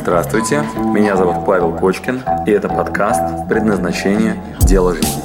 [0.00, 4.40] Здравствуйте, меня зовут Павел Кочкин, и это подкаст «Предназначение.
[4.60, 5.22] Дело жизни».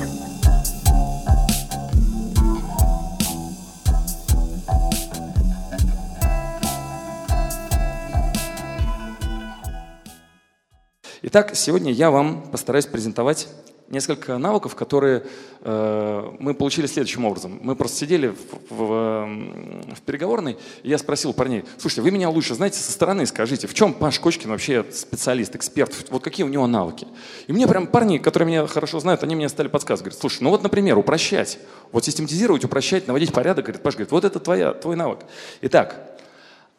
[11.22, 13.48] Итак, сегодня я вам постараюсь презентовать
[13.94, 15.24] несколько навыков, которые
[15.62, 17.60] э, мы получили следующим образом.
[17.62, 22.56] Мы просто сидели в, в, в переговорной, и я спросил парней, слушайте, вы меня лучше
[22.56, 26.68] знаете со стороны, скажите, в чем Паш Кочкин вообще специалист, эксперт, вот какие у него
[26.68, 27.08] навыки?
[27.48, 30.50] И мне прям парни, которые меня хорошо знают, они мне стали подсказывать, говорят, слушай, ну
[30.50, 31.60] вот, например, упрощать,
[31.92, 35.20] вот систематизировать, упрощать, наводить порядок, говорит, Паш, говорит, вот это твоя, твой навык.
[35.62, 36.20] Итак,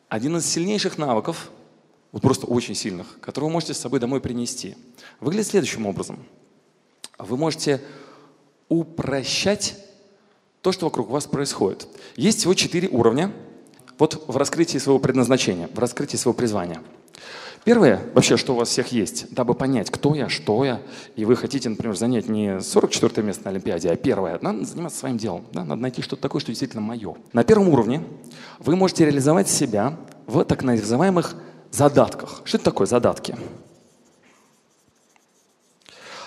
[0.09, 1.51] один из сильнейших навыков,
[2.13, 4.77] вот просто очень сильных, которые вы можете с собой домой принести,
[5.21, 6.19] выглядит следующим образом–
[7.19, 7.81] вы можете
[8.69, 9.77] упрощать
[10.63, 11.87] то, что вокруг вас происходит.
[12.17, 13.33] Есть всего четыре уровня
[13.99, 16.81] вот в раскрытии своего предназначения, в раскрытии своего призвания.
[17.65, 20.83] Первое, вообще, что у вас всех есть, дабы понять, кто я, что я,
[21.17, 25.17] и вы хотите, например, занять не 44 место на Олимпиаде, а первое, надо заниматься своим
[25.17, 25.65] делом, да?
[25.65, 27.15] надо найти что-то такое, что действительно мое.
[27.33, 28.03] На первом уровне
[28.59, 31.37] вы можете реализовать себя в так называемых
[31.71, 32.43] задатках.
[32.45, 33.35] Что это такое задатки?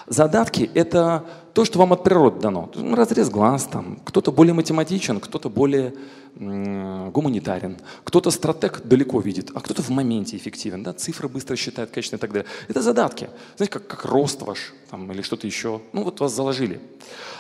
[0.08, 2.72] Задатки– это то, что вам от природы дано.
[2.96, 5.94] Разрез глаз, там, кто-то более математичен, кто-то более
[6.36, 12.20] гуманитарен, кто-то стратег далеко видит, а кто-то в моменте эффективен, да, цифры быстро считает, качественно
[12.20, 12.48] и так далее.
[12.70, 13.30] Это задатки.
[13.58, 15.82] Знаете, как, как рост ваш там, или что-то еще.
[15.92, 16.80] Ну вот вас заложили.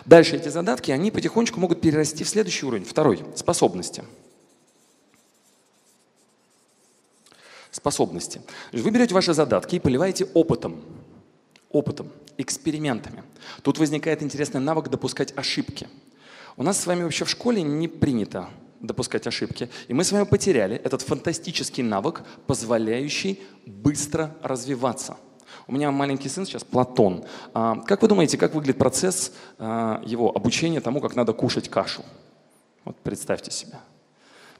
[0.05, 2.83] Дальше эти задатки, они потихонечку могут перерасти в следующий уровень.
[2.83, 4.03] Второй– способности.
[7.71, 8.41] Способности.
[8.73, 10.81] Вы берете ваши задатки и поливаете опытом
[11.71, 13.23] опытом, экспериментами.
[13.61, 15.87] Тут возникает интересный навык допускать ошибки.
[16.55, 18.49] У нас с вами вообще в школе не принято
[18.79, 19.69] допускать ошибки.
[19.87, 25.17] И мы с вами потеряли этот фантастический навык, позволяющий быстро развиваться.
[25.67, 27.25] У меня маленький сын сейчас, Платон.
[27.53, 32.03] А, как вы думаете, как выглядит процесс а, его обучения тому, как надо кушать кашу?
[32.85, 33.77] Вот представьте себе.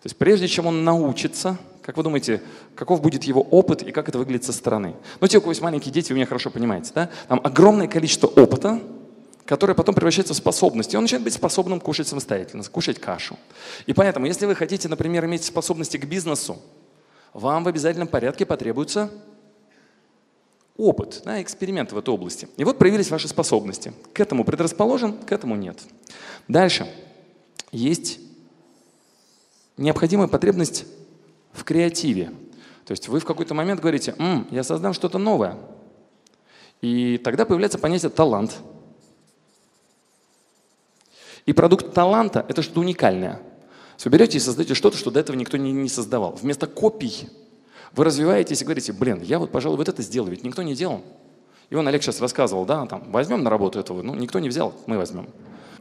[0.02, 2.41] То есть прежде чем он научится как вы думаете,
[2.75, 4.94] каков будет его опыт и как это выглядит со стороны?
[5.22, 7.09] Ну, те, у кого есть маленькие дети, вы меня хорошо понимаете, да?
[7.30, 8.81] Там огромное количество опыта,
[9.46, 10.94] которое потом превращается в способность.
[10.94, 13.40] И он начинает быть способным кушать самостоятельно, кушать кашу.
[13.86, 16.62] И поэтому, если вы хотите, например, иметь способности к бизнесу,
[17.31, 19.09] вам в обязательном порядке потребуется
[20.75, 22.50] опыт, да, эксперимент в этой области.
[22.57, 23.94] И вот проявились ваши способности.
[24.12, 25.80] К этому предрасположен, к этому нет.
[26.50, 26.86] Дальше.
[27.72, 28.27] Есть
[29.78, 30.86] необходимая потребность
[31.54, 32.32] в креативе.
[32.86, 35.58] То есть вы в какой-то момент говорите, М, я создам что-то новое.
[36.82, 38.58] И тогда появляется понятие талант.
[41.46, 43.42] И продукт таланта– это что-то уникальное.
[44.04, 46.34] Вы берете и создаете что-то, что до этого никто не, не создавал.
[46.34, 47.30] Вместо копий
[47.94, 51.02] вы развиваетесь и говорите, блин, я вот, пожалуй, вот это сделаю, ведь никто не делал.
[51.70, 54.74] И он Олег сейчас рассказывал, да, там, возьмем на работу этого, ну, никто не взял,
[54.86, 55.30] мы возьмем.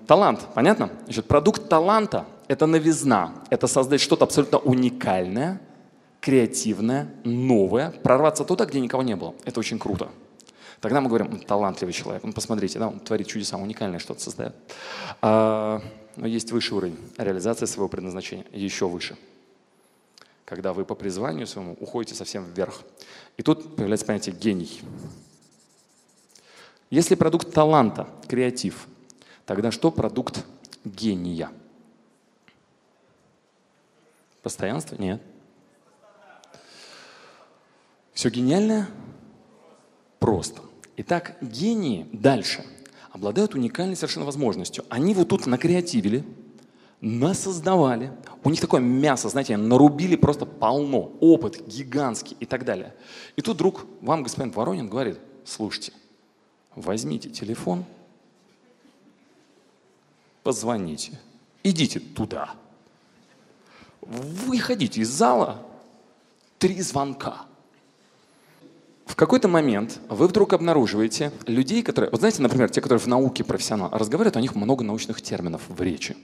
[0.07, 0.91] Талант, понятно?
[1.05, 5.61] Значит, продукт таланта– это новизна, это создать что-то абсолютно уникальное,
[6.21, 9.35] креативное, новое, прорваться туда, где никого не было.
[9.45, 10.11] Это очень круто.
[10.81, 12.23] Тогда мы говорим, талантливый человек.
[12.23, 14.55] Ну, посмотрите, да, он творит чудеса, уникальное что-то создает.
[15.23, 15.83] А,
[16.17, 19.17] но есть высший уровень реализации своего предназначения, еще выше.
[20.45, 22.83] Когда вы по призванию своему уходите совсем вверх.
[23.37, 24.81] И тут появляется понятие гений.
[26.91, 28.87] Если продукт таланта, креатив,
[29.45, 30.45] тогда что продукт
[30.85, 31.51] гения?
[34.47, 34.95] Постоянство?
[34.95, 35.21] Нет.
[38.13, 38.89] Все гениальное?
[40.21, 40.63] Просто.
[40.99, 42.65] Итак, гении дальше
[43.11, 44.85] обладают уникальной совершенно возможностью.
[44.89, 46.25] Они вот тут накреативили,
[47.01, 48.13] насоздавали.
[48.45, 51.11] У них такое мясо, знаете, нарубили просто полно.
[51.19, 52.95] Опыт гигантский и так далее.
[53.35, 55.93] И тут вдруг вам господин Воронин говорит, слушайте,
[56.77, 57.85] возьмите телефон,
[60.45, 61.19] позвоните,
[61.65, 62.55] идите туда.
[64.07, 65.63] Выходите из зала,
[66.59, 67.47] три звонка–
[69.07, 73.45] в какой-то момент вы вдруг обнаруживаете людей, которые, вот знаете, например, те, которые в науке
[73.45, 76.17] профессионал, разговаривают, у них много научных терминов в речи.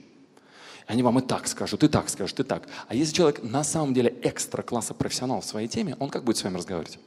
[0.89, 2.69] Они вам и так скажут, и так скажут, и так.
[2.89, 6.37] А если человек на самом деле экстра класса профессионал в своей теме, он как будет
[6.37, 6.99] с вами разговаривать?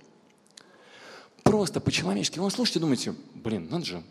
[1.43, 2.39] Просто по-человечески.
[2.39, 4.03] Вы слушаете, думаете, блин, надо же,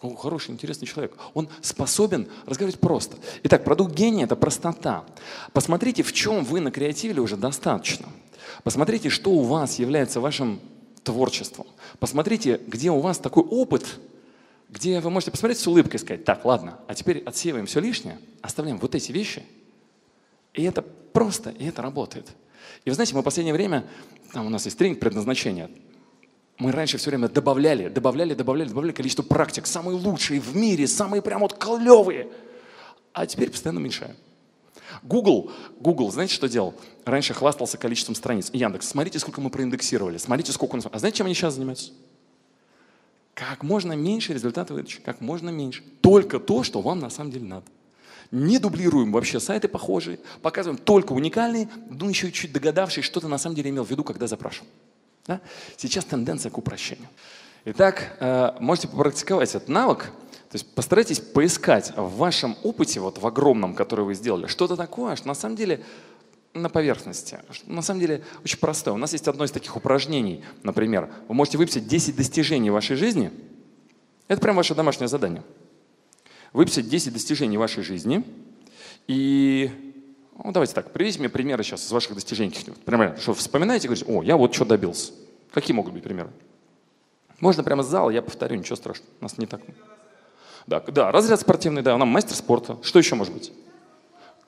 [0.00, 1.16] о, хороший, интересный человек.
[1.32, 3.16] Он способен разговаривать просто.
[3.44, 5.04] Итак, продукт гения– это простота.
[5.52, 8.08] Посмотрите, в чем вы накреативили уже достаточно.
[8.62, 10.60] Посмотрите, что у вас является вашим
[11.02, 11.66] творчеством.
[11.98, 13.98] Посмотрите, где у вас такой опыт,
[14.68, 18.18] где вы можете посмотреть с улыбкой и сказать, так, ладно, а теперь отсеиваем все лишнее,
[18.42, 19.44] оставляем вот эти вещи.
[20.52, 22.28] И это просто, и это работает.
[22.84, 23.86] И вы знаете, мы в последнее время,
[24.32, 25.70] там у нас есть тренинг предназначения,
[26.58, 31.20] мы раньше все время добавляли, добавляли, добавляли, добавляли количество практик, самые лучшие в мире, самые
[31.20, 32.28] прям вот клевые.
[33.12, 34.16] А теперь постоянно уменьшаем.
[35.02, 36.74] Google, Google, знаете, что делал?
[37.04, 38.50] Раньше хвастался количеством страниц.
[38.52, 40.86] Яндекс, смотрите, сколько мы проиндексировали, смотрите, сколько у нас...
[40.90, 41.92] А знаете, чем они сейчас занимаются?
[43.34, 45.82] Как можно меньше результата выдачи, как можно меньше.
[46.00, 47.66] Только то, что вам на самом деле надо.
[48.30, 53.38] Не дублируем вообще сайты похожие, показываем только уникальные, ну еще чуть догадавшись, что ты на
[53.38, 54.66] самом деле имел в виду, когда запрашивал.
[55.26, 55.40] Да?
[55.76, 57.08] Сейчас тенденция к упрощению.
[57.64, 63.26] Итак, э, можете попрактиковать этот навык, то есть постарайтесь поискать в вашем опыте, вот в
[63.26, 65.84] огромном, который вы сделали, что-то такое, что на самом деле
[66.54, 67.38] на поверхности.
[67.66, 68.94] На самом деле очень простое.
[68.94, 73.30] У нас есть одно из таких упражнений, например, вы можете выписать 10 достижений вашей жизни.
[74.28, 75.42] Это прям ваше домашнее задание.
[76.52, 78.24] Выписать 10 достижений вашей жизни.
[79.06, 79.85] И
[80.44, 82.54] ну, давайте так, приведите мне примеры сейчас из ваших достижений.
[82.84, 85.12] Прямо, что вспоминаете говорите, о, я вот что добился.
[85.52, 86.30] Какие могут быть примеры?
[87.40, 89.10] Можно прямо с зала, я повторю, ничего страшного.
[89.20, 89.60] Нас не так.
[90.66, 92.78] Да, да, разряд спортивный, да, нам мастер спорта.
[92.82, 93.52] Что еще может быть?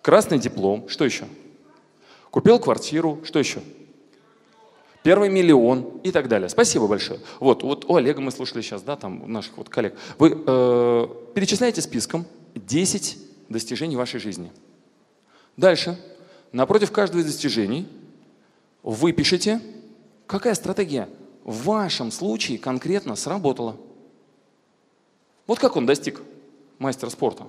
[0.02, 0.88] Красный диплом.
[0.88, 1.26] Что еще?
[2.30, 3.20] Купил квартиру.
[3.24, 3.60] Что еще?
[5.02, 6.48] Первый миллион и так далее.
[6.48, 7.20] Спасибо большое.
[7.40, 9.94] Вот, вот у Олега мы слушали сейчас, да, там, наших вот коллег.
[10.18, 13.16] Вы э, перечисляете списком 10
[13.48, 14.50] достижений вашей жизни.
[15.58, 15.98] Дальше,
[16.52, 17.88] напротив каждого из достижений
[18.84, 19.60] вы пишете,
[20.28, 21.08] какая стратегия
[21.44, 23.76] в вашем случае конкретно сработала.
[25.48, 26.22] Вот как он достиг
[26.78, 27.48] мастера спорта.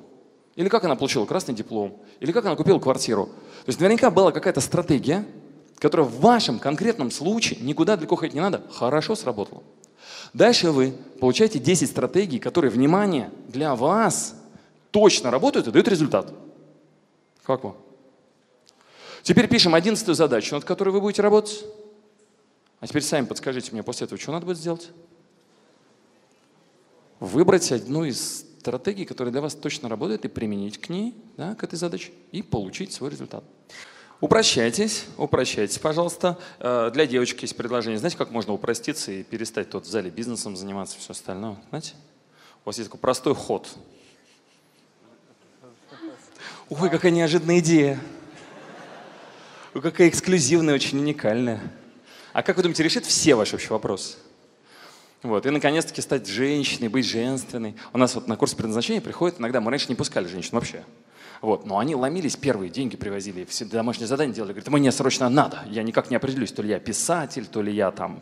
[0.55, 2.01] Или как она получила красный диплом.
[2.19, 3.27] Или как она купила квартиру.
[3.27, 5.23] То есть наверняка была какая-то стратегия,
[5.77, 9.61] которая в вашем конкретном случае, никуда далеко ходить не надо, хорошо сработала.
[10.33, 14.35] Дальше вы получаете 10 стратегий, которые, внимание, для вас
[14.89, 16.33] точно работают и дают результат.
[17.43, 17.75] Как вам?
[19.23, 21.63] Теперь пишем одиннадцатую задачу, над которой вы будете работать.
[22.79, 24.89] А теперь сами подскажите мне, после этого что надо будет сделать?
[27.19, 31.63] Выбрать одну из стратегий, которая для вас точно работает, и применить к ней, да, к
[31.63, 33.43] этой задаче, и получить свой результат.
[34.21, 36.37] Упрощайтесь, упрощайтесь, пожалуйста.
[36.59, 37.97] Э, для девочек есть предложение.
[37.97, 41.57] Знаете, как можно упроститься и перестать тут в зале бизнесом заниматься, все остальное?
[41.69, 41.93] Знаете?
[42.63, 43.69] У вас есть такой простой ход.
[46.69, 47.99] Ой, какая неожиданная идея.
[49.81, 51.61] Какая эксклюзивная, очень уникальная.
[52.33, 54.17] А как вы думаете, решит все ваши вообще вопросы?
[55.21, 55.45] Вот.
[55.45, 57.75] И наконец-таки стать женщиной, быть женственной.
[57.93, 60.83] У нас вот на курс предназначения приходят иногда, мы раньше не пускали женщин вообще.
[61.41, 61.65] Вот.
[61.65, 64.51] Но они ломились, первые деньги привозили, все домашние задания делали.
[64.51, 67.91] Говорят, мне срочно надо, я никак не определюсь, то ли я писатель, то ли я
[67.91, 68.21] там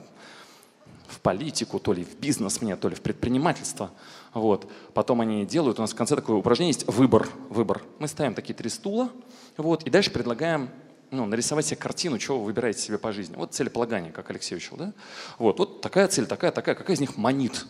[1.07, 3.91] в политику, то ли в бизнес мне, то ли в предпринимательство.
[4.33, 4.71] Вот.
[4.93, 7.29] Потом они делают, у нас в конце такое упражнение есть выбор.
[7.49, 7.83] выбор.
[7.99, 9.09] Мы ставим такие три стула,
[9.55, 10.69] вот, и дальше предлагаем
[11.11, 13.35] ну, нарисовать себе картину, чего вы выбираете себе по жизни.
[13.35, 14.93] Вот целеполагание, как Алексей учил, да?
[15.37, 17.65] Вот, вот такая цель, такая, такая, какая из них манит.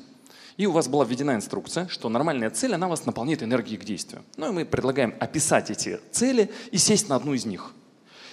[0.57, 4.23] И у вас была введена инструкция, что нормальная цель, она вас наполняет энергией к действию.
[4.37, 7.73] Ну и мы предлагаем описать эти цели и сесть на одну из них.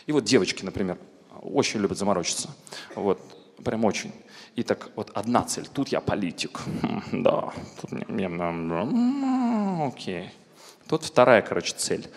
[0.07, 0.99] И вот девочки, например,
[1.43, 2.51] очень любят заморочиться.
[2.95, 3.21] Вот,
[3.63, 4.13] прям очень.
[4.57, 5.69] И так вот одна цель.
[5.73, 6.61] Тут я политик.
[7.13, 8.27] Да, тут мне...
[9.87, 10.31] Окей.
[10.87, 12.09] Тут вторая, короче, цель.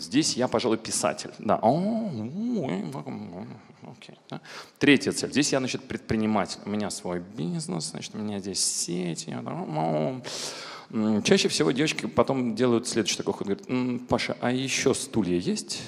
[0.00, 1.30] Здесь я, пожалуй, писатель.
[1.38, 1.56] Да.
[1.56, 4.14] Окей.
[4.30, 4.40] Да.
[4.78, 5.30] Третья цель.
[5.30, 6.58] Здесь я, значит, предприниматель.
[6.64, 9.28] У меня свой бизнес, значит, у меня здесь сеть.
[11.24, 13.46] Чаще всего девочки потом делают следующий такой ход.
[13.46, 15.82] Говорят, Паша, а еще стулья есть?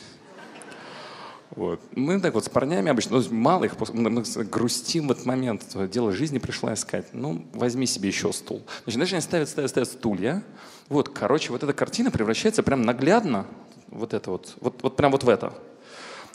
[1.51, 1.81] Вот.
[1.95, 5.65] Мы так вот с парнями обычно, ну, мало их, мы грустим в этот момент.
[5.91, 7.07] Дело жизни пришла искать.
[7.13, 8.63] Ну, возьми себе еще стул.
[8.83, 10.43] Значит, дальше они ставят, ставят, ставят стулья.
[10.89, 13.47] Вот, короче, вот эта картина превращается прям наглядно,
[13.89, 15.51] вот это вот, вот, вот прям вот в это.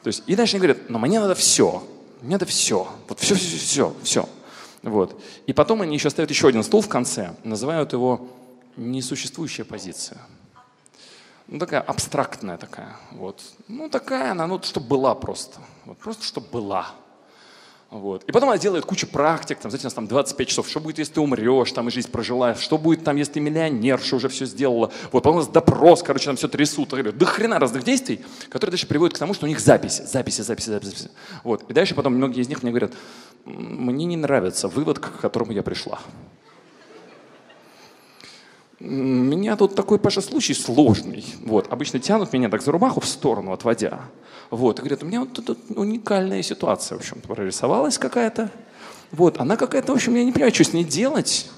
[0.03, 1.83] То есть, и дальше они говорят, но мне надо все,
[2.21, 4.29] мне надо все, вот все, все, все, все.
[4.81, 5.21] Вот.
[5.45, 8.29] И потом они еще ставят еще один стул в конце, называют его
[8.77, 10.19] несуществующая позиция.
[11.47, 12.95] Ну, такая абстрактная такая.
[13.11, 13.41] Вот.
[13.67, 15.59] Ну, такая она, ну, чтобы была просто.
[15.85, 16.91] Вот, просто чтобы была.
[17.91, 18.23] Вот.
[18.25, 20.99] И потом она делает кучу практик, там, знаете, у нас там 25 часов, что будет,
[20.99, 24.29] если ты умрешь, там, и жизнь прожила, что будет там, если ты миллионер, что уже
[24.29, 24.91] все сделала.
[25.11, 26.89] Вот, потом у нас допрос, короче, там все трясут.
[26.89, 30.69] До хрена разных действий, которые дальше приводят к тому, что у них записи, записи, записи,
[30.69, 31.09] записи.
[31.43, 31.63] Вот.
[31.67, 32.93] И дальше потом многие из них мне говорят,
[33.45, 35.99] мне не нравится вывод, к которому я пришла.
[38.79, 41.25] Меня тут такой, Паша, случай сложный.
[41.45, 41.71] Вот.
[41.71, 43.99] Обычно тянут меня так за рубаху в сторону, отводя.
[44.49, 48.49] Вот, и говорят, у меня вот тут уникальная ситуация, в общем-то, прорисовалась какая-то.
[49.11, 51.51] Вот, она какая-то, в общем, я не понимаю, что с ней делать.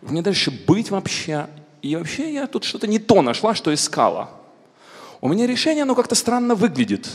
[0.00, 1.46] Мне дальше быть вообще.
[1.82, 4.30] И вообще я тут что-то не то нашла, что искала.
[5.20, 7.08] У меня решение, оно как-то странно выглядит.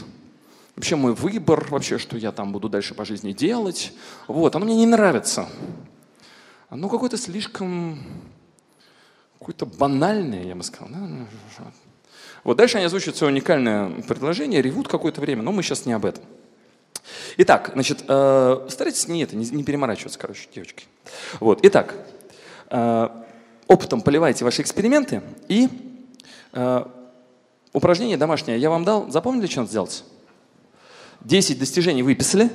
[0.75, 3.93] вообще мой выбор, вообще, что я там буду дальше по жизни делать.
[4.27, 5.49] Вот, оно мне не нравится.
[6.69, 7.99] Оно какое-то слишком,
[9.39, 10.89] какое-то банальное, я бы сказал.
[12.43, 16.05] Вот дальше они озвучивают свое уникальное предложение, ревут какое-то время, но мы сейчас не об
[16.05, 16.23] этом.
[17.37, 20.85] Итак, значит, э, старайтесь не это, не, не переморачиваться, короче, девочки.
[21.39, 21.95] Вот, итак,
[22.69, 23.09] э,
[23.67, 25.69] опытом поливайте ваши эксперименты и
[26.53, 26.85] э,
[27.73, 29.09] упражнение домашнее я вам дал.
[29.09, 30.03] Запомнили, что надо сделать?
[31.21, 32.49] 10 достижений выписали.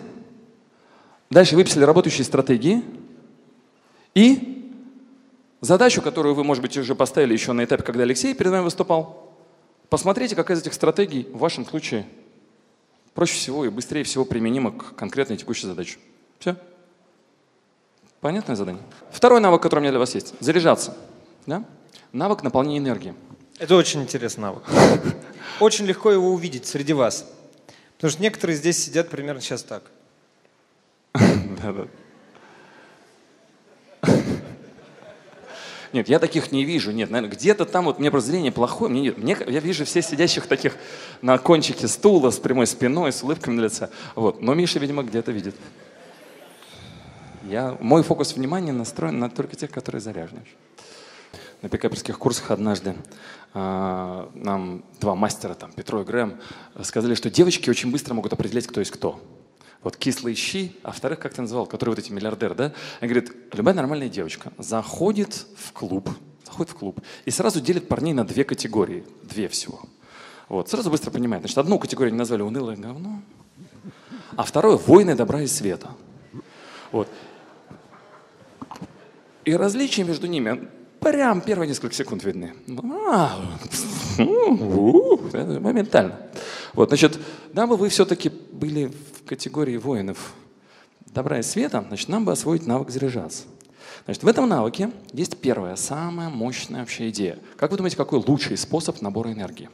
[1.30, 2.82] Дальше выписали работающие стратегии.
[4.14, 4.53] И
[5.64, 9.32] задачу, которую вы, может быть, уже поставили еще на этапе, когда Алексей перед вами выступал.
[9.88, 12.06] Посмотрите, какая из этих стратегий в вашем случае
[13.14, 15.98] проще всего и быстрее всего применима к конкретной текущей задаче.
[16.38, 16.56] Все?
[18.20, 18.82] Понятное задание?
[19.10, 20.34] Второй навык, который у меня для вас есть.
[20.40, 20.96] Заряжаться.
[21.46, 21.64] Да?
[22.12, 23.14] Навык наполнения энергии.
[23.58, 24.64] Это очень интересный навык.
[25.60, 27.30] Очень легко его увидеть среди вас.
[27.96, 29.84] Потому что некоторые здесь сидят примерно сейчас так.
[35.94, 36.90] Нет, я таких не вижу.
[36.90, 38.90] Нет, наверное, где-то там вот мне просто зрение плохое.
[38.90, 40.76] Мне, мне, я вижу все сидящих таких
[41.22, 43.90] на кончике стула с прямой спиной, с улыбками на лице.
[44.16, 44.42] Вот.
[44.42, 45.54] Но Миша, видимо, где-то видит.
[47.44, 50.42] Я, мой фокус внимания настроен на только тех, которые заряжены.
[51.62, 52.96] На пикаперских курсах однажды
[53.54, 56.40] э, нам два мастера, там, Петро и Грэм,
[56.82, 59.20] сказали, что девочки очень быстро могут определять, кто есть кто.
[59.84, 62.72] Вот кислые щи, а вторых, как ты называл, которые вот эти миллиардеры, да?
[63.00, 66.08] Они говорят, любая нормальная девочка заходит в клуб,
[66.46, 69.82] заходит в клуб и сразу делит парней на две категории, две всего.
[70.48, 71.42] Вот, сразу быстро понимает.
[71.42, 73.20] Значит, одну категорию они назвали унылое говно,
[74.36, 75.90] а второе– воины добра и света.
[76.90, 77.08] Вот.
[79.44, 80.66] И различия между ними
[81.04, 82.54] прям первые несколько секунд видны.
[83.12, 83.38] А,
[84.18, 86.18] моментально.
[86.72, 87.18] Вот, значит,
[87.52, 90.32] дабы вы все-таки были в категории воинов
[91.06, 93.44] добра и света, значит, нам бы освоить навык заряжаться.
[94.06, 97.38] Значит, в этом навыке есть первая, самая мощная вообще идея.
[97.56, 99.70] Как вы думаете, какой лучший способ набора энергии?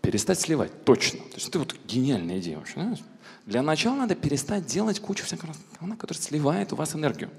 [0.00, 1.18] Перестать сливать, точно.
[1.18, 2.96] То есть это вот гениальная идея вообще.
[3.44, 5.52] Для начала надо перестать делать кучу всякого,
[5.98, 7.30] которая сливает у вас энергию.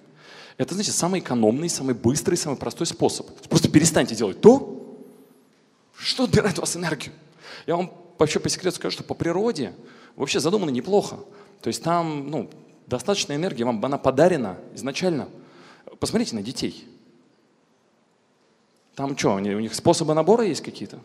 [0.57, 3.29] Это, значит, самый экономный, самый быстрый, самый простой способ.
[3.47, 5.05] Просто перестаньте делать то,
[5.97, 7.13] что отбирает у вас энергию.
[7.65, 9.73] Я вам вообще по секрету скажу, что по природе
[10.15, 11.17] вообще задумано неплохо.
[11.61, 12.49] То есть там ну,
[12.87, 15.29] достаточно энергии, вам она подарена изначально.
[15.99, 16.87] Посмотрите на детей.
[18.95, 20.99] Там что, у них способы набора есть какие-то?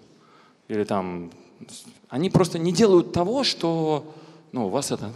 [0.69, 1.31] Или там...
[2.09, 4.14] Они просто не делают того, что
[4.52, 5.11] ну, у вас это...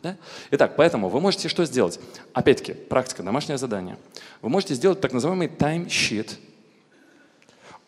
[0.00, 0.16] Да?
[0.52, 1.98] Итак, поэтому вы можете что сделать?
[2.32, 3.98] Опять-таки, практика, домашнее задание.
[4.42, 6.38] Вы можете сделать так называемый таймшит.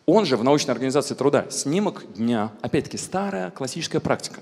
[0.05, 2.51] Он же в научной организации труда снимок дня.
[2.61, 4.41] Опять-таки, старая классическая практика.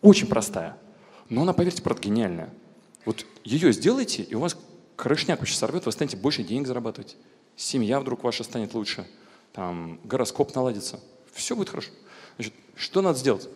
[0.00, 0.78] Очень простая.
[1.28, 2.50] Но она, поверьте, правда, гениальная.
[3.04, 4.56] Вот ее сделайте, и у вас
[4.96, 7.16] крышняк вообще сорвет, вы станете больше денег зарабатывать.
[7.56, 9.06] Семья вдруг ваша станет лучше.
[9.52, 10.98] Там гороскоп наладится.
[11.34, 11.90] Все будет хорошо.
[12.36, 13.48] Значит, что надо сделать?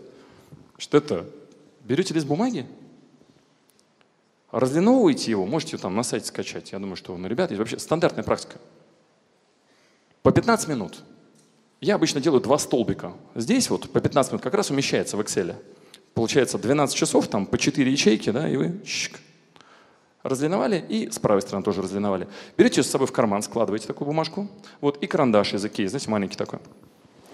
[0.76, 1.26] Что это
[1.86, 2.66] Берете лист бумаги,
[4.50, 6.72] разлиновываете его, можете там на сайте скачать.
[6.72, 8.58] Я думаю, что, ну, ребята, есть вообще стандартная практика.
[10.22, 10.98] По 15 минут.
[11.80, 13.12] Я обычно делаю два столбика.
[13.36, 15.54] Здесь вот по 15 минут как раз умещается в Excel.
[16.12, 19.20] Получается 12 часов, там по 4 ячейки, да, и вы щик,
[20.24, 22.26] разлиновали, и с правой стороны тоже разлиновали.
[22.56, 24.48] Берете с собой в карман, складываете такую бумажку,
[24.80, 26.58] вот, и карандаш из Икеи, знаете, маленький такой.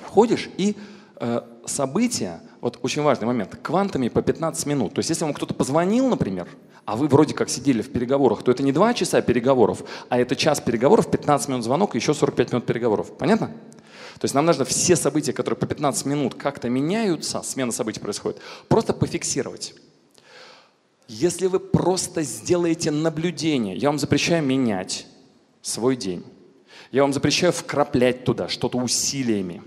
[0.04, 0.76] Ходишь и
[1.24, 4.94] Э, события, вот очень важный момент, квантами по 15 минут.
[4.94, 6.48] То есть если вам кто-то позвонил, например,
[6.84, 10.36] а вы вроде как сидели в переговорах, то это не 2 часа переговоров, а это
[10.36, 13.18] час переговоров, 15 минут звонок и еще 45 минут переговоров.
[13.18, 13.48] Понятно?
[13.48, 18.40] То есть нам нужно все события, которые по 15 минут как-то меняются, смена событий происходит,
[18.68, 19.74] просто пофиксировать.
[21.08, 25.08] Если вы просто сделаете наблюдение, я вам запрещаю менять
[25.62, 26.24] свой день.
[26.92, 29.62] Я вам запрещаю вкраплять туда что-то усилиями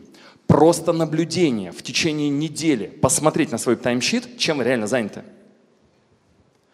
[0.48, 5.24] просто наблюдение в течение недели, посмотреть на свой таймшит, чем вы реально заняты,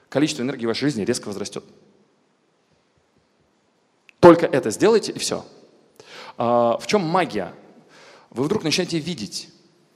[0.09, 1.63] количество энергии в вашей жизни резко возрастет.
[4.19, 5.45] Только это сделайте, и все.
[6.37, 7.53] А, в чем магия?
[8.29, 9.49] Вы вдруг начинаете видеть,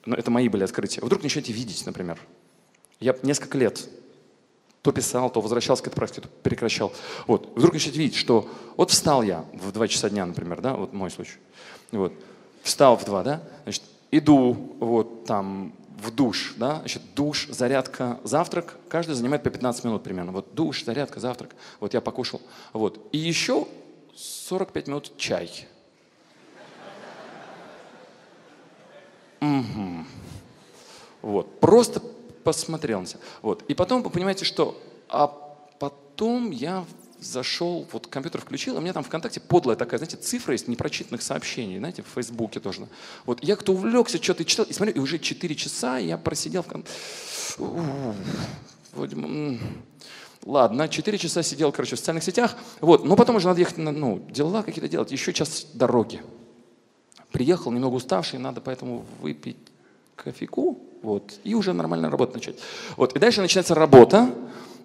[0.05, 2.20] ну, это мои были открытия, вы вдруг начинаете видеть, например.
[3.00, 3.88] Я несколько лет
[4.82, 6.94] то писал, то возвращался к этой практике, то прекращал.
[7.25, 7.51] Вот.
[7.55, 11.10] Вдруг начинаете видеть, что вот встал я в 2 часа дня, например, да, вот мой
[11.10, 11.38] случай.
[11.91, 12.13] Вот
[12.65, 18.75] встал в два, да, значит, иду вот там в душ, да, значит, душ, зарядка, завтрак,
[18.89, 20.31] каждый занимает по 15 минут примерно.
[20.31, 22.41] Вот душ, зарядка, завтрак, вот я покушал,
[22.74, 23.00] вот.
[23.12, 23.67] И еще
[24.15, 25.67] 45 минут чай.
[29.41, 30.05] Угу.
[31.22, 31.60] Вот.
[31.60, 32.01] Просто
[32.43, 33.19] посмотрел на себя.
[33.43, 33.63] Вот.
[33.67, 34.81] И потом вы понимаете, что...
[35.07, 36.84] А потом я
[37.25, 41.22] зашел, вот компьютер включил, а у меня там ВКонтакте подлая такая, знаете, цифра есть непрочитанных
[41.22, 42.88] сообщений, знаете, в Фейсбуке тоже.
[43.25, 46.67] Вот я кто увлекся, что-то читал, и смотрю, и уже 4 часа я просидел в
[46.67, 46.94] ВКонтакте.
[50.44, 52.55] Ладно, 4 часа сидел, короче, в социальных сетях.
[52.79, 56.22] Вот, но потом уже надо ехать, на, ну, дела какие-то делать, еще час дороги.
[57.32, 59.58] Приехал, немного уставший, надо поэтому выпить
[60.15, 62.55] кофейку, вот, и уже нормально работать начать.
[62.97, 64.29] Вот, и дальше начинается работа,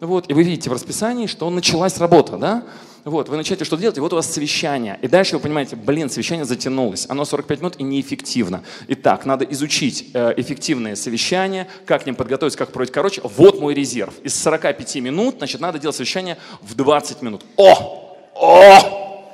[0.00, 2.62] вот, и вы видите в расписании, что началась работа, да?
[3.04, 4.98] Вот, вы начинаете что делать, и вот у вас совещание.
[5.00, 7.06] И дальше вы понимаете, блин, совещание затянулось.
[7.08, 8.62] Оно 45 минут и неэффективно.
[8.88, 12.92] Итак, надо изучить э, эффективные совещания, как к ним подготовиться, как проводить.
[12.92, 14.12] Короче, вот мой резерв.
[14.22, 17.42] Из 45 минут, значит, надо делать совещание в 20 минут.
[17.56, 18.18] О!
[18.34, 19.24] О!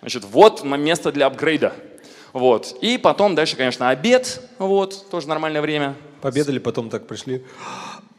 [0.00, 1.72] Значит, вот место для апгрейда.
[2.34, 2.76] Вот.
[2.82, 4.42] И потом дальше, конечно, обед.
[4.58, 5.94] Вот, тоже нормальное время.
[6.26, 7.44] Победали, потом так пришли.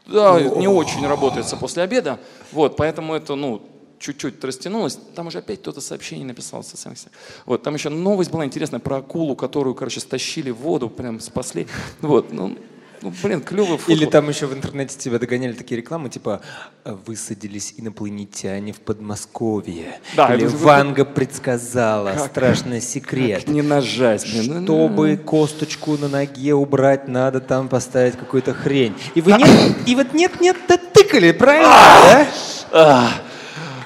[0.06, 2.18] Да, не очень работается после обеда.
[2.52, 3.60] Вот, поэтому это, ну,
[3.98, 7.12] чуть-чуть растянулось, там уже опять кто-то сообщение написал в социальных сетях.
[7.44, 11.66] Вот, там еще новость была интересная про акулу, которую, короче, стащили в воду, прям спасли.
[12.00, 12.56] Вот, ну,
[13.02, 13.96] ну, блин, клевый футбол.
[13.96, 16.40] Или там еще в интернете тебя догоняли такие рекламы, типа
[16.84, 20.00] «Высадились инопланетяне в Подмосковье».
[20.14, 23.44] Да, Или «Ванга предсказала», как, «Страшный секрет».
[23.44, 24.64] Как не нажать, блин.
[24.64, 28.94] Чтобы косточку на ноге убрать, надо там поставить какую-то хрень.
[29.14, 32.26] И вы нет, и вот нет-нет, да тыкали, правильно, да?
[32.72, 33.10] А,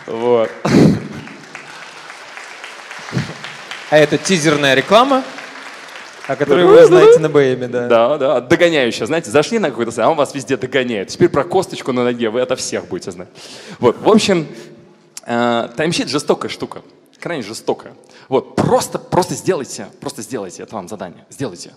[0.07, 0.51] вот.
[3.91, 5.23] А это тизерная реклама.
[6.29, 7.89] О которой вы знаете на БМе, да.
[7.89, 11.09] Да, да, догоняющая, знаете, зашли на какой-то сайт, а он вас везде догоняет.
[11.09, 13.29] Теперь про косточку на ноге вы это всех будете знать.
[13.81, 14.47] Вот, в общем,
[15.27, 16.83] э, таймшит жестокая штука,
[17.19, 17.95] крайне жестокая.
[18.29, 21.73] Вот, просто, просто сделайте, просто сделайте, это вам задание, сделайте.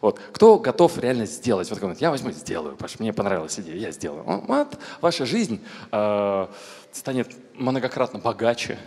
[0.00, 0.20] Вот.
[0.32, 1.68] Кто готов реально сделать?
[1.70, 4.22] Вот я возьму, сделаю, потому что мне понравилась идея, я сделаю.
[4.24, 6.46] Вот, ваша жизнь э,
[6.92, 8.78] станет многократно богаче,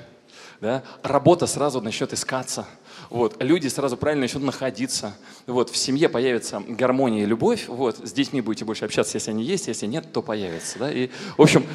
[0.61, 0.83] да?
[1.03, 2.65] работа сразу начнет искаться,
[3.11, 3.43] вот.
[3.43, 5.69] люди сразу правильно начнут находиться, вот.
[5.69, 7.97] в семье появится гармония и любовь, вот.
[7.97, 10.79] с детьми будете больше общаться, если они есть, если нет, то появится.
[10.79, 10.91] Да?
[10.91, 11.65] И, в общем,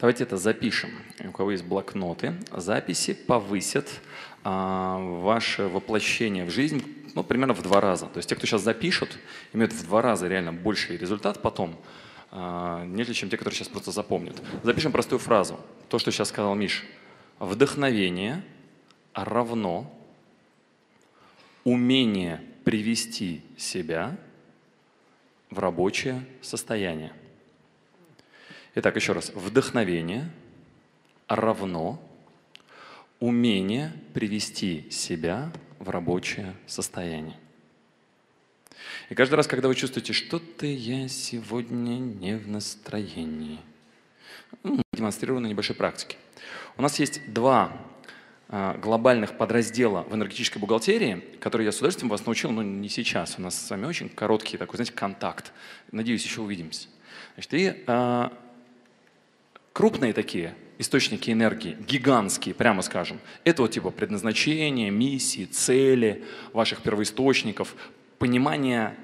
[0.00, 0.90] давайте это запишем.
[1.24, 3.88] У кого есть блокноты, записи повысят
[4.44, 6.82] а, ваше воплощение в жизнь
[7.14, 8.06] ну, примерно в два раза.
[8.06, 9.18] То есть те, кто сейчас запишут,
[9.52, 11.76] имеют в два раза реально больший результат потом,
[12.30, 14.40] а, нежели чем те, которые сейчас просто запомнят.
[14.62, 15.58] Запишем простую фразу.
[15.88, 16.84] То, что сейчас сказал Миш.
[17.38, 18.44] Вдохновение
[19.14, 19.90] равно
[21.64, 24.16] умение привести себя
[25.50, 27.12] в рабочее состояние.
[28.74, 29.30] Итак, еще раз.
[29.34, 30.30] Вдохновение
[31.28, 32.00] равно
[33.18, 37.36] умение привести себя в рабочее состояние.
[39.08, 43.58] И каждый раз, когда вы чувствуете, что-то я сегодня не в настроении,
[44.92, 46.16] демонстрирую на небольшой практике–
[46.76, 47.76] у нас есть два
[48.50, 53.36] глобальных подраздела в энергетической бухгалтерии, которые я с удовольствием вас научил, но не сейчас.
[53.38, 55.52] У нас с вами очень короткий такой, знаете, контакт.
[55.92, 56.88] Надеюсь, еще увидимся.
[57.34, 58.32] Значит, и а,
[59.72, 67.76] крупные такие источники энергии, гигантские, прямо скажем, это вот типа предназначение, миссии, цели ваших первоисточников,
[68.18, 68.96] понимание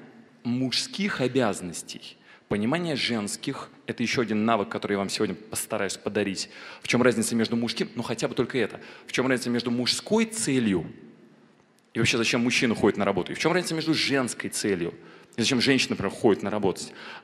[0.43, 2.16] мужских обязанностей–
[2.47, 6.49] Понимание женских– это еще один навык, который я вам сегодня постараюсь подарить.
[6.81, 8.79] В чем разница между мужским, ну хотя бы только это.
[9.05, 10.85] В чем разница между мужской целью
[11.93, 13.31] и вообще зачем мужчина ходит на работу?
[13.31, 14.93] И в чем разница между женской целью?
[15.35, 16.81] И зачем женщина, например, ходит на работу?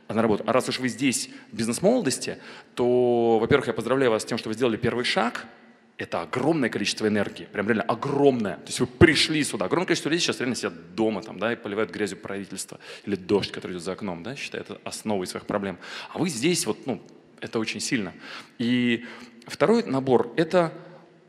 [0.09, 0.43] на работу?
[0.47, 2.39] А раз уж вы здесь в бизнес-молодости,
[2.73, 5.45] то, во-первых, я поздравляю вас с тем, что вы сделали первый шаг–
[5.97, 8.55] это огромное количество энергии, прям реально огромное.
[8.55, 11.55] То есть вы пришли сюда, огромное количество людей сейчас реально сидят дома там, да, и
[11.55, 15.77] поливают грязью правительство, или дождь, который идет за окном, да, считают это основой своих проблем.
[16.11, 17.01] А вы здесь, вот, ну,
[17.41, 18.13] это очень сильно.
[18.57, 19.05] И
[19.45, 20.73] второй набор– это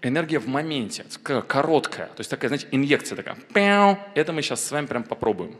[0.01, 3.37] энергия в моменте, короткая, то есть такая, знаете, инъекция такая.
[3.53, 5.57] Пяу, это мы сейчас с вами прям попробуем.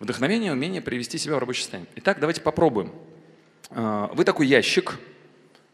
[0.00, 1.90] Вдохновение, умение привести себя в рабочее состояние.
[1.96, 2.92] Итак, давайте попробуем.
[3.70, 4.98] А, вы такой ящик–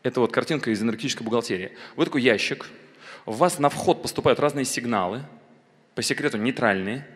[0.08, 1.72] это вот картинка из энергетической бухгалтерии.
[1.96, 2.66] Вот такой ящик.
[3.26, 5.22] У вас на вход поступают разные сигналы,
[5.94, 7.06] по секрету нейтральные.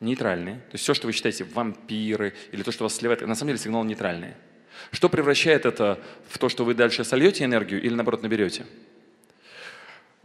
[0.00, 0.56] Нейтральные.
[0.56, 3.58] То есть все, что вы считаете вампиры или то, что вас сливает, на самом деле
[3.58, 4.36] сигналы нейтральные.
[4.90, 8.66] Что превращает это в то, что вы дальше сольете энергию или наоборот наберете?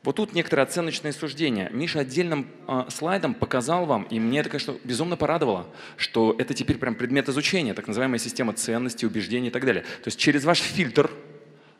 [0.03, 1.69] Вот тут некоторые оценочные суждения.
[1.71, 6.77] Миша отдельным э, слайдом показал вам, и мне это, конечно, безумно порадовало, что это теперь
[6.77, 9.83] прям предмет изучения, так называемая система ценностей, убеждений и так далее.
[9.83, 11.11] То есть через ваш фильтр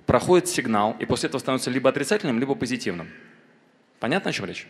[0.05, 3.07] проходит сигнал, и после этого становится либо отрицательным, либо позитивным.
[3.99, 4.67] Понятно, о чем речь?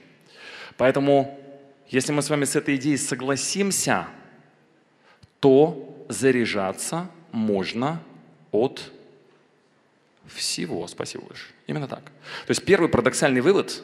[0.77, 1.39] Поэтому,
[1.87, 4.07] если мы с вами с этой идеей согласимся,
[5.39, 8.01] то заряжаться можно
[8.51, 8.91] от
[10.29, 10.87] всего.
[10.87, 11.51] Спасибо большое.
[11.67, 12.03] Именно так.
[12.03, 13.83] То есть первый парадоксальный вывод,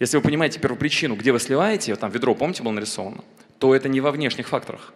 [0.00, 3.24] если вы понимаете первую причину, где вы сливаете, вот там ведро, помните, было нарисовано,
[3.58, 4.92] то это не во внешних факторах.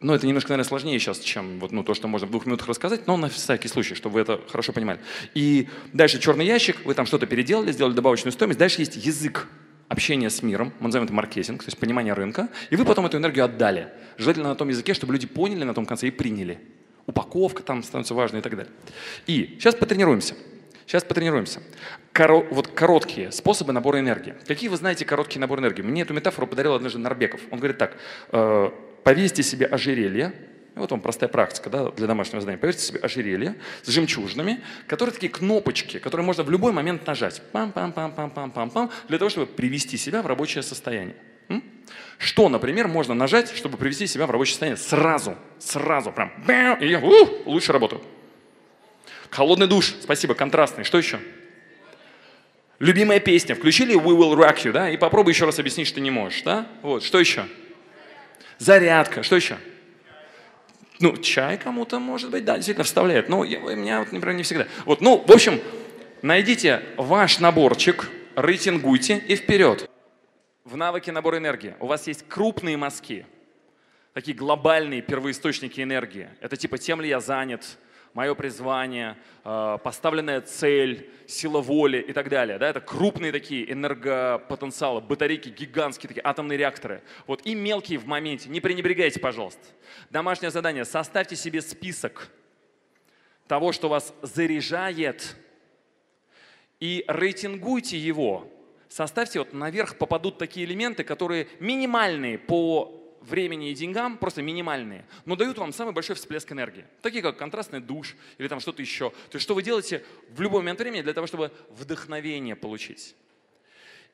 [0.00, 2.68] Но это немножко, наверное, сложнее сейчас, чем вот, ну, то, что можно в двух минутах
[2.68, 5.00] рассказать, но на всякий случай, чтобы вы это хорошо понимали.
[5.34, 9.48] И дальше черный ящик, вы там что-то переделали, сделали добавочную стоимость, дальше есть язык
[9.88, 13.16] общения с миром, мы называем это маркетинг, то есть понимание рынка, и вы потом эту
[13.16, 13.88] энергию отдали.
[14.18, 16.58] Желательно на том языке, чтобы люди поняли на том конце и приняли.
[17.06, 18.72] Упаковка там становится важной и так далее.
[19.26, 20.34] И сейчас потренируемся.
[20.86, 21.60] Сейчас потренируемся.
[22.12, 22.46] Коро...
[22.50, 24.34] Вот короткие способы набора энергии.
[24.46, 25.82] Какие вы знаете короткие наборы энергии?
[25.82, 27.40] Мне эту метафору подарил однажды Нарбеков.
[27.50, 27.96] Он говорит так,
[28.30, 28.70] э,
[29.02, 30.32] повесьте себе ожерелье,
[30.76, 32.60] вот вам простая практика да, для домашнего задания.
[32.60, 37.42] Повесьте себе ожерелье с жемчужинами, которые такие кнопочки, которые можно в любой момент нажать.
[37.52, 41.16] Пам-пам-пам-пам-пам-пам-пам, для того, чтобы привести себя в рабочее состояние.
[42.18, 46.32] Что, например, можно нажать, чтобы привести себя в рабочее состояние сразу, сразу, прям,
[46.80, 48.02] и я ух, лучше работаю.
[49.30, 50.84] Холодный душ, спасибо, контрастный.
[50.84, 51.18] Что еще?
[52.78, 53.54] Любимая песня.
[53.54, 56.66] Включили We Will Rock You, да, и попробуй еще раз объяснить, что не можешь, да?
[56.82, 57.46] Вот, что еще?
[58.58, 59.22] Зарядка.
[59.22, 59.58] Что еще?
[61.00, 63.28] Ну, чай кому-то, может быть, да, действительно вставляет.
[63.28, 64.66] Но я, у меня, вот, например, не всегда.
[64.84, 65.60] Вот, ну, в общем,
[66.22, 69.90] найдите ваш наборчик, рейтингуйте и вперед.
[70.66, 73.24] В навыке набора энергии у вас есть крупные мазки,
[74.12, 76.28] такие глобальные первоисточники энергии.
[76.40, 77.78] Это типа «Тем ли я занят?»,
[78.14, 82.58] мое призвание, э, поставленная цель, сила воли и так далее.
[82.58, 87.00] Да, это крупные такие энергопотенциалы, батарейки гигантские, такие атомные реакторы.
[87.28, 88.48] Вот и мелкие в моменте.
[88.48, 89.62] Не пренебрегайте, пожалуйста.
[90.10, 90.84] Домашнее задание.
[90.84, 92.28] Составьте себе список
[93.46, 95.36] того, что вас заряжает,
[96.80, 98.50] и рейтингуйте его.
[98.88, 102.96] Составьте, вот наверх попадут такие элементы, которые минимальные по
[103.26, 106.84] времени и деньгам просто минимальные, но дают вам самый большой всплеск энергии.
[107.02, 109.10] Такие как контрастный душ или там что-то еще.
[109.10, 113.16] То есть что вы делаете в любой момент времени для того, чтобы вдохновение получить.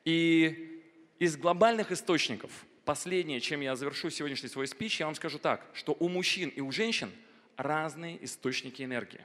[0.03, 0.81] И
[1.19, 2.51] из глобальных источников,
[2.85, 6.59] последнее, чем я завершу сегодняшний свой спич, я вам скажу так, что у мужчин и
[6.61, 7.11] у женщин
[7.55, 9.21] разные источники энергии.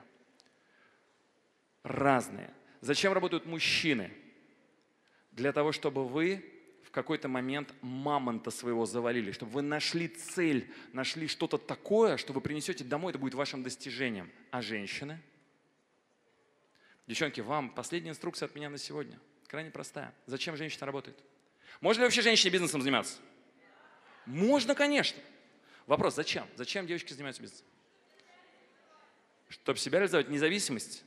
[1.83, 2.51] Разные.
[2.81, 4.13] Зачем работают мужчины?
[5.39, 6.45] Для того, чтобы вы
[6.83, 12.41] в какой-то момент мамонта своего завалили, чтобы вы нашли цель, нашли что-то такое, что вы
[12.41, 14.33] принесете домой, это будет вашим достижением.
[14.51, 15.21] А женщины?
[17.07, 19.21] Девчонки, вам последняя инструкция от меня на сегодня.
[19.47, 20.13] Крайне простая.
[20.27, 21.17] Зачем женщина работает?
[21.81, 23.19] Можно ли вообще женщине бизнесом заниматься?
[24.27, 25.23] Можно, конечно.
[25.87, 26.49] Вопрос, зачем?
[26.57, 27.67] Зачем девочки занимаются бизнесом?
[29.49, 31.05] Чтобы себя реализовать, независимость.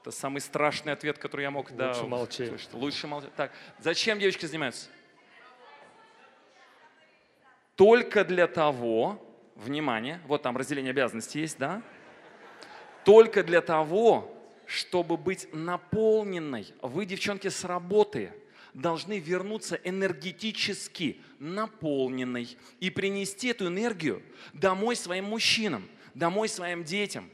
[0.00, 2.50] Это самый страшный ответ, который я мог Лучше да, молчи.
[2.72, 3.28] Лучше молчи.
[3.36, 4.88] Так, зачем девочки занимаются?
[7.80, 11.82] только для того, внимание, вот там разделение обязанностей есть, да?
[13.06, 14.36] Только для того,
[14.66, 16.74] чтобы быть наполненной.
[16.82, 18.34] Вы, девчонки, с работы
[18.74, 27.30] должны вернуться энергетически наполненной и принести эту энергию домой своим мужчинам, домой своим детям.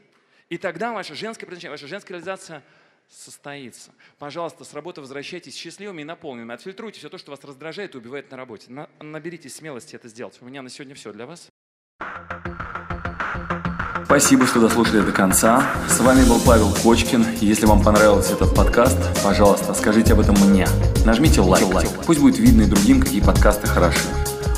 [0.49, 2.63] И тогда ваша женская предназначение, ваша женская реализация–
[3.09, 3.91] состоится.
[4.19, 6.53] Пожалуйста, с работы возвращайтесь счастливыми и наполненными.
[6.53, 8.71] Отфильтруйте все то, что вас раздражает и убивает на работе.
[8.71, 10.37] На, наберитесь смелости это сделать.
[10.41, 11.47] У меня на сегодня все для вас.
[14.05, 15.69] Спасибо, что дослушали до конца.
[15.89, 17.25] С вами был Павел Кочкин.
[17.41, 20.65] Если вам понравился этот подкаст, пожалуйста, скажите об этом мне.
[21.05, 21.65] Нажмите лайк.
[21.73, 21.89] лайк.
[22.05, 24.07] Пусть будет видно и другим, какие подкасты хороши.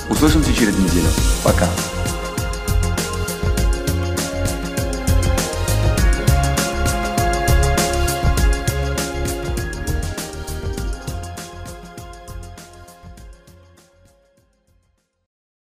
[0.09, 1.09] Услышимся через неделю.
[1.43, 1.67] Пока.